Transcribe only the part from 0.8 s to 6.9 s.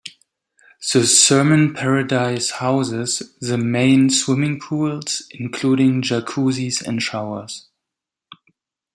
The Thermenparadies houses the main swimming pools, including jacuzzis